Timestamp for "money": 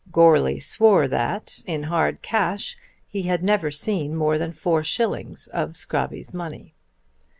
6.33-6.73